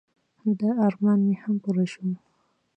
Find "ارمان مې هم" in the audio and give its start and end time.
0.87-1.55